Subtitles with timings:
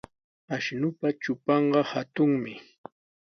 [0.55, 2.53] Ashnupa trupanqa hatunmi.